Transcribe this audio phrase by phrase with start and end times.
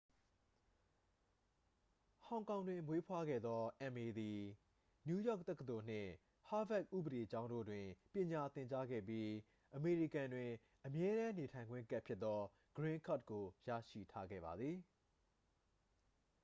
[2.23, 4.39] "ဟောင်ကောင်တွင်မွေးဖွားခဲ့သော အမ်အေ သည်
[5.07, 6.11] နယူးယောက်တက္ကသိုလ်နှင့်
[6.45, 9.27] ဟားဗက်ဥပဒေကျောင်းတို့တွင် ပညာသင်ကြားခဲ့ပြီး၊
[9.75, 10.49] အမေရိကန်တွင်
[10.85, 12.41] အမြဲတမ်းနေထိုင်ခွင့်ကဒ်ဖြစ်သော
[12.75, 14.77] "ဂရင်းကဒ်" ကို ရရှိထားခဲ့ပါသည်။